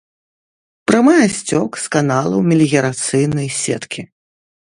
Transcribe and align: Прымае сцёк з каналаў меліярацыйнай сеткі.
Прымае 0.91 1.25
сцёк 1.37 1.71
з 1.83 1.91
каналаў 1.97 2.39
меліярацыйнай 2.53 3.47
сеткі. 3.61 4.01